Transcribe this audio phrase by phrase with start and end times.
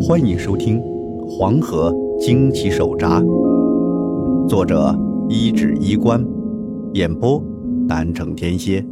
[0.00, 0.80] 欢迎收听
[1.26, 3.20] 《黄河惊奇手札》，
[4.48, 4.96] 作者
[5.28, 6.24] 一指衣冠，
[6.94, 7.42] 演播
[7.88, 8.84] 南城天蝎。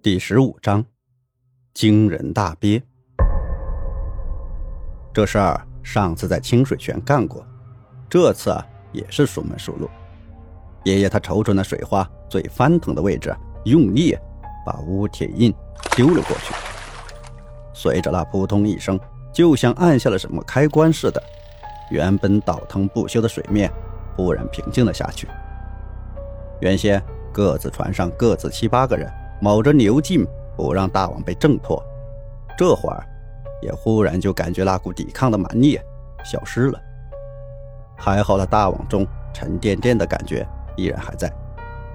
[0.00, 0.82] 第十五章：
[1.74, 2.82] 惊人大鳖。
[5.12, 7.44] 这事儿上次在清水泉干过，
[8.08, 9.86] 这次啊也是熟门熟路。
[10.84, 13.32] 爷爷他瞅准了水花最翻腾的位置，
[13.66, 14.16] 用力
[14.64, 15.52] 把乌铁印
[15.94, 16.54] 丢了过去。
[17.82, 19.00] 随着那扑通一声，
[19.32, 21.22] 就像按下了什么开关似的，
[21.90, 23.72] 原本倒腾不休的水面
[24.14, 25.26] 忽然平静了下去。
[26.60, 27.02] 原先
[27.32, 30.26] 各自船上各自七八个人卯着牛劲
[30.58, 31.82] 不让大网被挣脱，
[32.54, 33.02] 这会儿
[33.62, 35.80] 也忽然就感觉那股抵抗的蛮力
[36.22, 36.78] 消失了。
[37.96, 41.32] 还好那大网中沉甸甸的感觉依然还在，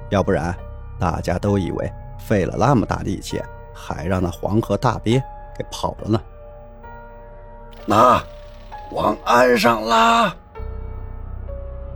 [0.09, 0.51] 要不然
[0.99, 3.39] 大家都以为费了那么大力气，
[3.71, 5.21] 还让那黄河大鳖。
[5.57, 6.21] 给跑了呢！
[7.85, 8.21] 那
[8.91, 10.33] 往岸上拉！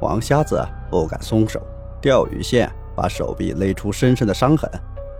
[0.01, 1.61] 王瞎子不敢松手，
[2.01, 4.69] 钓鱼线把手臂勒出深深的伤痕，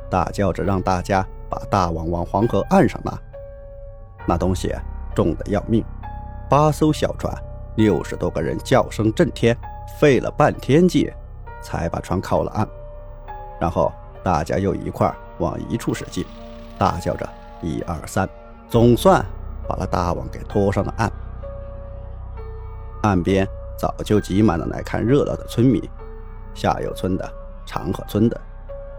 [0.10, 3.14] 大叫着让大家把大网往黄河岸上拉。
[4.28, 4.74] 那东西
[5.16, 5.84] 重的要命，
[6.50, 7.34] 八艘小船，
[7.76, 9.58] 六十多个人，叫声震天，
[10.00, 11.12] 费了半天劲
[11.62, 12.68] 才把船靠了岸。
[13.60, 13.92] 然后
[14.24, 16.26] 大家又一块往一处使劲，
[16.78, 17.28] 大叫着。
[17.62, 18.28] 一二三，
[18.68, 19.24] 总算
[19.68, 21.12] 把那大网给拖上了岸。
[23.04, 25.82] 岸边早就挤满了来看热闹的村民，
[26.54, 27.30] 下游村的、
[27.66, 28.40] 长河村的，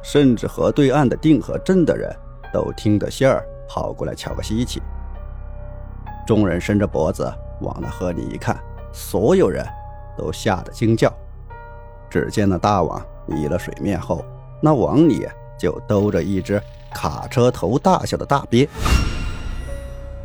[0.02, 2.10] 甚至河对岸的定河镇的人
[2.52, 4.80] 都听得信儿跑过来瞧个稀奇。
[6.26, 8.56] 众人伸着脖子往那河里一看，
[8.92, 9.66] 所有人
[10.16, 11.12] 都吓得惊叫。
[12.08, 14.24] 只见那大网离了水面后，
[14.60, 16.60] 那网里就兜着一只。
[16.94, 18.68] 卡车头大小的大鳖，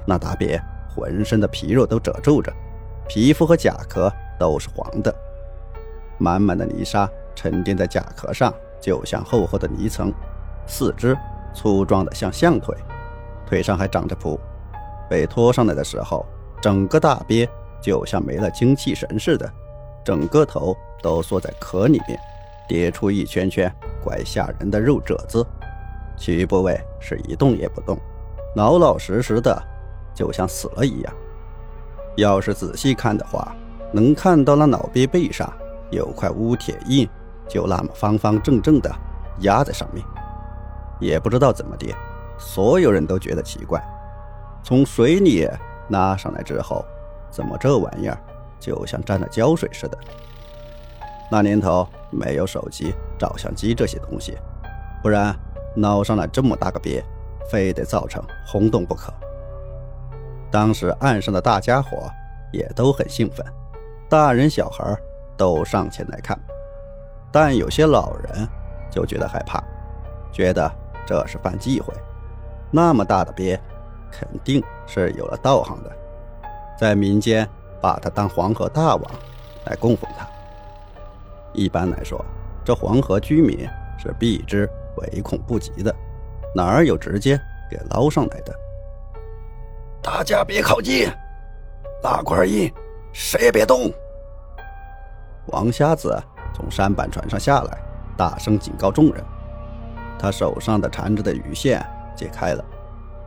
[0.05, 0.59] 那大鳖
[0.93, 2.51] 浑身的皮肉都褶皱着，
[3.07, 5.13] 皮肤和甲壳都是黄的，
[6.17, 10.11] 满满的泥沙沉淀在甲壳上，就像厚厚的泥层。
[10.67, 11.15] 四肢
[11.53, 12.75] 粗壮的像象腿，
[13.45, 14.37] 腿上还长着蹼。
[15.07, 16.25] 被拖上来的时候，
[16.59, 17.47] 整个大鳖
[17.79, 19.47] 就像没了精气神似的，
[20.03, 22.19] 整个头都缩在壳里面，
[22.67, 23.71] 叠出一圈圈
[24.03, 25.45] 怪吓人的肉褶子。
[26.17, 27.97] 其余部位是一动也不动，
[28.55, 29.61] 老老实实的，
[30.13, 31.13] 就像死了一样。
[32.15, 33.53] 要是仔细看的话，
[33.91, 35.51] 能看到那老鳖背上
[35.91, 37.07] 有块乌铁印，
[37.49, 38.89] 就那么方方正正的
[39.41, 40.03] 压在上面。
[40.99, 41.93] 也不知道怎么的，
[42.37, 43.83] 所有人都觉得奇怪。
[44.63, 45.47] 从水里
[45.89, 46.85] 拉上来之后，
[47.29, 48.17] 怎么这玩意儿
[48.59, 49.97] 就像沾了胶水似的？
[51.29, 54.37] 那年头没有手机、照相机这些东西，
[55.03, 55.35] 不然。
[55.75, 57.03] 捞上来这么大个鳖，
[57.49, 59.13] 非得造成轰动不可。
[60.51, 62.09] 当时岸上的大家伙
[62.51, 63.45] 也都很兴奋，
[64.09, 64.97] 大人小孩
[65.35, 66.39] 都上前来看，
[67.31, 68.47] 但有些老人
[68.89, 69.61] 就觉得害怕，
[70.31, 70.71] 觉得
[71.05, 71.93] 这是犯忌讳。
[72.71, 73.59] 那么大的鳖，
[74.11, 75.91] 肯定是有了道行的，
[76.77, 77.47] 在民间
[77.81, 79.11] 把它当黄河大王
[79.65, 80.25] 来供奉它。
[81.53, 82.23] 一般来说，
[82.63, 84.69] 这黄河居民是避之。
[84.97, 85.93] 唯恐不及的，
[86.53, 87.39] 哪儿有直接
[87.69, 88.53] 给捞上来的？
[90.01, 91.09] 大家别靠近，
[92.01, 92.71] 大块印，
[93.11, 93.91] 谁也别动。
[95.47, 96.21] 王瞎子
[96.53, 97.77] 从舢板船上下来，
[98.17, 99.23] 大声警告众人。
[100.17, 101.85] 他手上的缠着的鱼线
[102.15, 102.63] 解开了，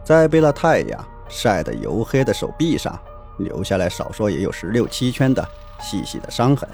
[0.02, 2.98] 在被那太阳晒得黝黑的手臂上
[3.38, 5.46] 留下来，少说也有十六七圈的
[5.80, 6.68] 细细的伤痕，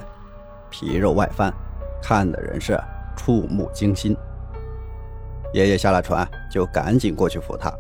[0.71, 1.53] 皮肉外翻，
[2.01, 2.79] 看的人是
[3.17, 4.17] 触目惊心。
[5.55, 7.73] 爷爷下了船，就赶紧过去扶他，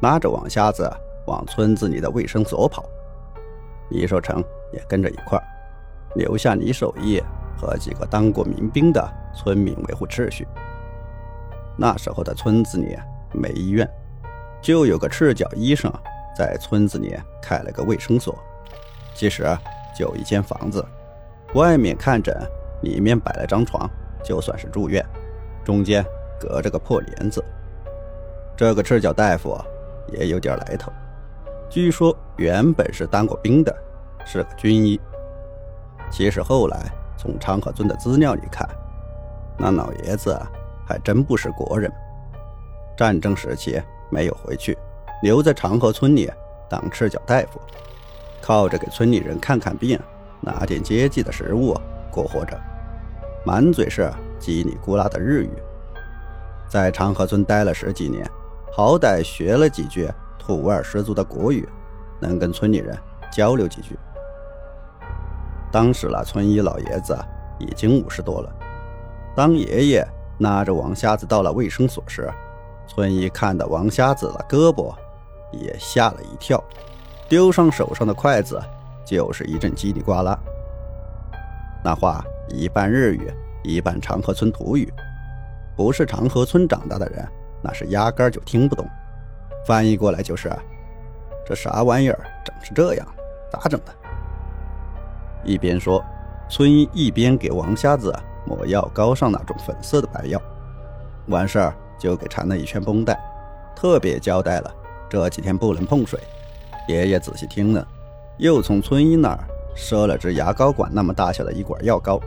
[0.00, 0.90] 拉着王瞎子
[1.26, 2.82] 往村子里的卫生所跑。
[3.90, 4.42] 李守成
[4.72, 5.38] 也跟着一块，
[6.14, 7.22] 留下李守义
[7.54, 10.48] 和几个当过民兵的村民维护秩序。
[11.76, 12.96] 那时候的村子里
[13.30, 13.86] 没医院，
[14.62, 15.92] 就有个赤脚医生
[16.34, 18.34] 在村子里开了个卫生所。
[19.12, 19.46] 其实
[19.94, 20.82] 就一间房子，
[21.52, 22.34] 外面看诊，
[22.80, 23.86] 里面摆了张床，
[24.24, 25.04] 就算是住院。
[25.62, 26.02] 中间。
[26.42, 27.44] 隔着个破帘子，
[28.56, 29.56] 这个赤脚大夫
[30.08, 30.90] 也有点来头。
[31.70, 33.72] 据说原本是当过兵的，
[34.26, 35.00] 是个军医。
[36.10, 38.68] 其实后来从长河村的资料里看，
[39.56, 40.36] 那老爷子
[40.84, 41.88] 还真不是国人。
[42.96, 43.80] 战争时期
[44.10, 44.76] 没有回去，
[45.22, 46.28] 留在长河村里
[46.68, 47.60] 当赤脚大夫，
[48.40, 49.96] 靠着给村里人看看病、
[50.40, 51.72] 拿点接济的食物
[52.10, 52.60] 过活着，
[53.46, 54.10] 满嘴是
[54.40, 55.50] 叽里咕啦的日语。
[56.72, 58.26] 在长河村待了十几年，
[58.72, 61.68] 好歹学了几句土味十足的国语，
[62.18, 62.98] 能跟村里人
[63.30, 63.94] 交流几句。
[65.70, 67.14] 当时那村医老爷子
[67.58, 68.50] 已经五十多了。
[69.36, 70.08] 当爷爷
[70.38, 72.32] 拉着王瞎子到了卫生所时，
[72.86, 74.94] 村医看到王瞎子的胳膊，
[75.52, 76.58] 也吓了一跳，
[77.28, 78.58] 丢上手上的筷子，
[79.04, 80.38] 就是一阵叽里呱啦。
[81.84, 83.30] 那话一半日语，
[83.62, 84.90] 一半长河村土语，
[85.76, 87.26] 不是长河村长大的人，
[87.62, 88.86] 那是压根儿就听不懂。
[89.66, 90.50] 翻译过来就是
[91.46, 93.06] ：“这啥玩意儿，整成这样，
[93.50, 93.92] 咋整的？”
[95.44, 96.04] 一边说，
[96.48, 98.14] 村医一边给王瞎子
[98.46, 100.40] 抹药膏上那种粉色的白药，
[101.28, 103.18] 完事儿就给缠了一圈绷带，
[103.74, 104.74] 特别交代了
[105.08, 106.18] 这几天不能碰水。
[106.88, 107.86] 爷爷仔细听了，
[108.38, 109.38] 又从村医那儿
[109.76, 112.20] 赊了支牙膏管那么大小的一管药膏。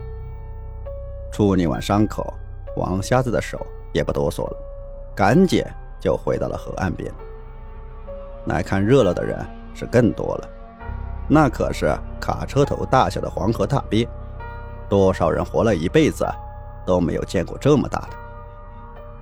[1.30, 2.32] 处理完伤口，
[2.76, 3.58] 王瞎子的手
[3.92, 4.56] 也不哆嗦了，
[5.14, 5.64] 赶紧
[6.00, 7.12] 就回到了河岸边。
[8.46, 9.44] 来看热闹的人
[9.74, 10.48] 是更多了。
[11.28, 14.06] 那可是卡车头大小的黄河大鳖，
[14.88, 16.24] 多少人活了一辈子
[16.86, 18.08] 都没有见过这么大的。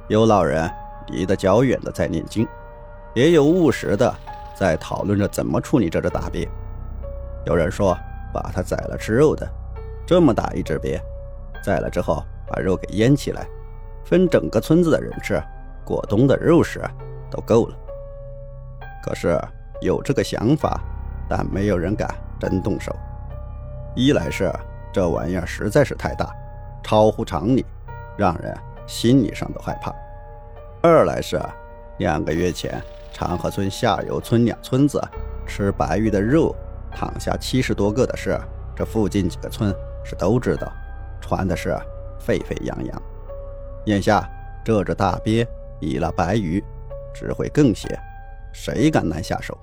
[0.08, 0.70] 有老人
[1.06, 2.46] 离得较远的在念经，
[3.14, 4.14] 也有务实的
[4.54, 6.46] 在讨论着怎么处理这只大鳖。
[7.46, 7.96] 有人说
[8.32, 9.48] 把它宰了吃肉的，
[10.06, 11.00] 这么大一只鳖，
[11.62, 13.46] 宰了之后把肉给腌起来，
[14.04, 15.42] 分整个村子的人吃，
[15.84, 16.80] 过冬的肉食
[17.30, 17.76] 都够了。
[19.04, 19.40] 可是
[19.80, 20.80] 有这个想法。
[21.26, 22.94] 但没有人敢真动手，
[23.96, 24.52] 一来是
[24.92, 26.30] 这玩意儿实在是太大，
[26.82, 27.64] 超乎常理，
[28.14, 28.54] 让人
[28.86, 29.90] 心理上都害怕；
[30.82, 31.40] 二来是
[31.96, 32.78] 两个月前
[33.10, 35.02] 长河村下游村两村子
[35.46, 36.54] 吃白玉的肉
[36.94, 38.38] 躺下七十多个的事，
[38.76, 39.74] 这附近几个村
[40.04, 40.70] 是都知道，
[41.22, 41.74] 传的是
[42.18, 43.02] 沸沸扬扬。
[43.86, 44.28] 眼下
[44.64, 45.46] 这只大鳖
[45.78, 46.62] 比那白鱼
[47.12, 47.98] 只会更邪，
[48.52, 49.56] 谁敢来下手？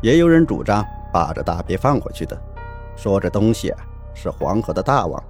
[0.00, 2.40] 也有人主张把这大鳖放回去的，
[2.96, 3.74] 说这东西
[4.14, 5.22] 是黄河的大王，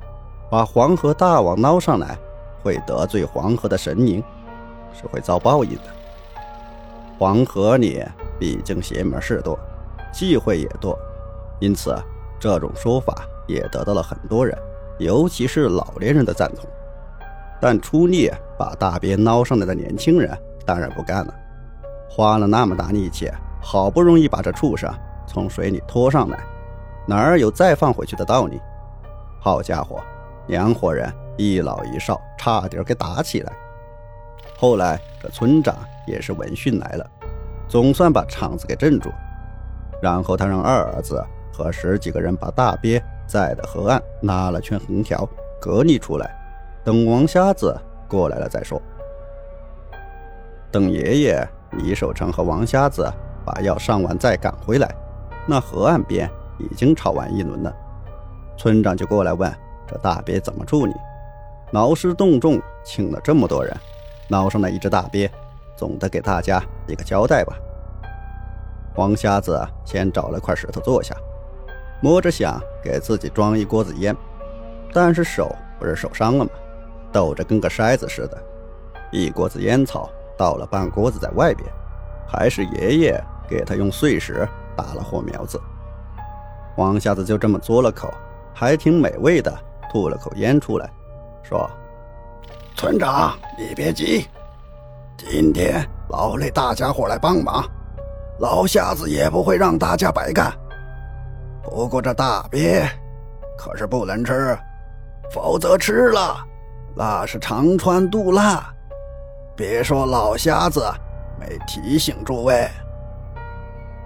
[0.50, 2.19] 把黄河大王捞上来
[2.62, 4.23] 会得罪黄河的神灵，
[4.93, 5.85] 是会遭报应的。
[7.19, 8.05] 黄河里
[8.38, 9.59] 毕竟邪门事多，
[10.12, 10.99] 忌讳也多，
[11.61, 11.97] 因此
[12.38, 14.56] 这种说法也得到了很多人，
[14.99, 16.65] 尤其是老年人的赞同。
[17.61, 20.31] 但出力把大鳖捞上来的年轻人
[20.65, 21.35] 当然不干了，
[22.09, 23.31] 花了那么大力气。
[23.61, 24.89] 好不容易把这畜生
[25.27, 26.39] 从水里拖上来，
[27.06, 28.61] 哪儿有再放回去的道理？
[29.41, 30.00] 好家伙，
[30.47, 33.53] 两伙人一老一少，差点给打起来。
[34.56, 35.75] 后来这村长
[36.06, 37.11] 也是闻讯来了，
[37.69, 39.11] 总算把场子给镇住。
[40.00, 41.23] 然后他让二儿子
[41.53, 45.29] 和十几个人把大鳖在的河岸拉了圈横条，
[45.61, 46.35] 隔离出来，
[46.83, 47.79] 等王瞎子
[48.09, 48.83] 过来了再说。
[50.73, 53.09] 等爷爷李守成和王瞎子。
[53.51, 54.95] 把药上完再赶回来，
[55.47, 57.75] 那河岸边已经吵完一轮了。
[58.59, 59.51] 村长就过来问
[59.89, 60.93] ：“这大鳖怎么处理？”
[61.73, 63.75] 劳师动众，请了这么多人，
[64.29, 65.31] 捞上来一只大鳖，
[65.75, 67.57] 总得给大家一个交代吧。
[68.97, 71.17] 王瞎子先找了块石头坐下，
[72.00, 74.17] 摸着想给自己装一锅子烟，
[74.93, 76.50] 但是手不是受伤了吗？
[77.12, 78.39] 抖着跟个筛子似的，
[79.11, 81.69] 一锅子烟草倒了半锅子在外边，
[82.27, 83.25] 还是爷爷。
[83.49, 85.59] 给他用碎石打了火苗子，
[86.76, 88.12] 王瞎子就这么嘬了口，
[88.52, 89.50] 还挺美味的，
[89.90, 90.87] 吐了口烟出来，
[91.43, 91.67] 说
[92.76, 94.28] ：“村长，你别急，
[95.17, 97.64] 今天劳累大家伙来帮忙，
[98.38, 100.52] 老瞎子也不会让大家白干。
[101.69, 102.83] 不过这大鳖
[103.57, 104.59] 可是不能吃，
[105.31, 106.39] 否则吃了
[106.97, 108.59] 那是肠穿肚烂。
[109.55, 110.83] 别说老瞎子
[111.39, 112.67] 没提醒诸位。”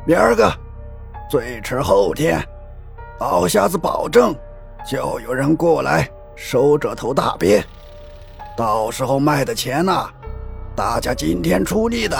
[0.05, 0.53] 明儿个，
[1.31, 2.45] 最迟后天，
[3.21, 4.35] 老瞎子保证
[4.85, 7.63] 就有人过来收这头大鳖。
[8.57, 10.11] 到时候卖的钱呐，
[10.75, 12.17] 大家今天出力的，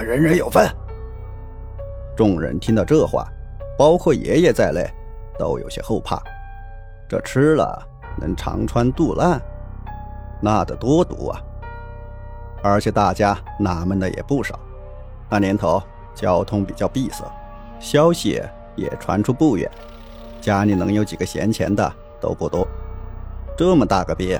[0.00, 0.66] 人人有份。
[2.16, 3.26] 众人听到这话，
[3.82, 4.88] 包括爷爷在内，
[5.36, 6.22] 都有些后怕。
[7.08, 7.84] 这吃了
[8.16, 9.42] 能肠穿肚烂，
[10.40, 11.42] 那得多毒啊！
[12.62, 14.56] 而且大家纳闷的也不少。
[15.28, 15.82] 那年头。
[16.14, 17.24] 交通比较闭塞，
[17.80, 18.40] 消息
[18.76, 19.68] 也传出不远，
[20.42, 22.68] 家里能有几个闲钱的都不多。
[23.56, 24.38] 这么大个鳖，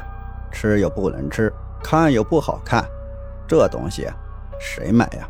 [0.52, 1.50] 吃又不能吃，
[1.82, 2.84] 看又不好看，
[3.48, 4.06] 这东西
[4.60, 5.26] 谁买呀？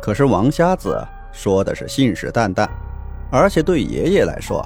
[0.00, 1.02] 可是王瞎子
[1.32, 2.68] 说的是信誓旦旦，
[3.30, 4.64] 而且对爷爷来说，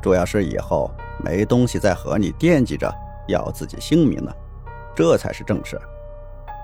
[0.00, 0.90] 主要是以后
[1.24, 2.92] 没东西在河里惦记着
[3.26, 4.34] 要自己性命了，
[4.94, 5.80] 这才是正事。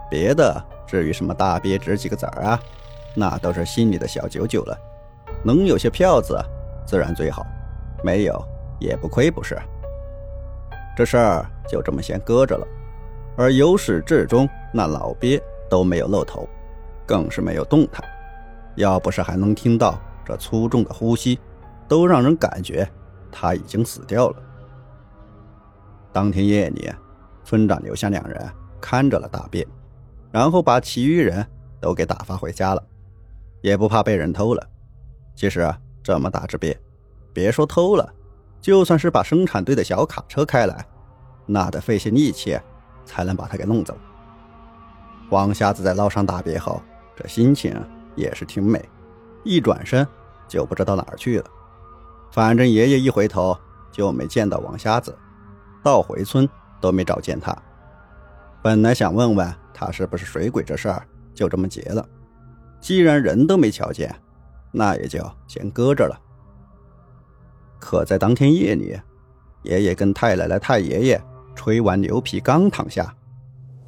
[0.09, 2.61] 别的至于什么大鳖值几个子儿啊？
[3.15, 4.79] 那都是心里的小九九了。
[5.45, 6.39] 能有些票子，
[6.87, 7.43] 自然最好；
[8.05, 8.43] 没有
[8.79, 9.59] 也不亏，不是？
[10.97, 12.67] 这事儿就这么先搁着了。
[13.37, 16.49] 而由始至终，那老鳖都没有露头，
[17.05, 18.05] 更是没有动弹。
[18.77, 19.99] 要不是还能听到
[20.37, 21.39] 粗重的呼吸，
[21.89, 22.89] 都让人感觉
[23.31, 24.37] 他已经死掉了。
[26.13, 26.91] 当天夜里，
[27.45, 28.49] 村长留下两人
[28.81, 29.67] 看着了大便，
[30.31, 31.47] 然后把其余人
[31.81, 32.83] 都给打发回家了，
[33.61, 34.69] 也不怕被人偷了。
[35.35, 36.79] 其实啊，这么大只鳖，
[37.33, 38.13] 别说偷了，
[38.61, 40.87] 就算是把生产队的小卡车开来，
[41.47, 42.59] 那得费些力气
[43.05, 43.97] 才能把它给弄走。
[45.31, 46.83] 王瞎子在捞上大鳖后，
[47.17, 47.75] 这心情
[48.15, 48.87] 也是挺美，
[49.45, 50.07] 一转身
[50.53, 51.47] 就不知道哪儿去了。
[52.31, 53.57] 反正爷爷一回头
[53.91, 55.17] 就没见到王瞎子，
[55.83, 56.49] 到回村
[56.81, 57.57] 都没找见他。
[58.63, 61.03] 本来想问问他是不是水鬼这事儿，
[61.35, 62.07] 就这么结了。
[62.81, 64.15] 既然人都没瞧见。
[64.75, 66.19] 那也就先搁着了。
[67.79, 68.99] 可在当天夜里，
[69.65, 71.23] 爷爷跟太奶奶、太爷爷
[71.55, 73.15] 吹完牛皮，刚躺下，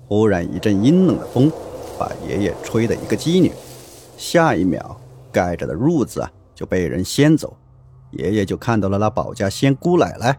[0.06, 1.50] 忽然一阵阴冷的风
[1.98, 3.50] 把爷爷吹得一个激灵，
[4.18, 5.00] 下一秒
[5.32, 6.22] 盖着的褥子
[6.54, 7.56] 就被人掀走，
[8.12, 10.38] 爷爷就看到了那保家仙姑奶奶，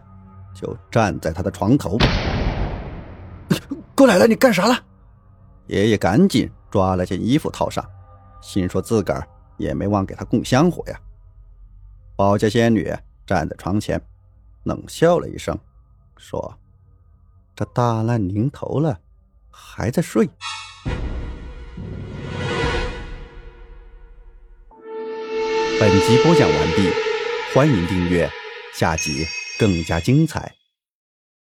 [0.54, 1.98] 就站在他的床头。
[3.94, 4.76] 姑奶奶，你干啥了？
[5.66, 7.84] 爷爷赶紧抓了件衣服套上，
[8.40, 9.26] 心说自个儿。
[9.58, 11.00] 也没忘给他供香火呀。
[12.14, 12.94] 保家仙女
[13.26, 13.98] 站在床前，
[14.64, 15.58] 冷笑了一声，
[16.18, 16.58] 说
[17.56, 19.00] ：“这大难临头了，
[19.50, 20.28] 还在睡。”
[25.78, 26.90] 本集播讲完毕，
[27.52, 28.30] 欢迎订阅，
[28.72, 29.26] 下集
[29.58, 30.55] 更加精彩。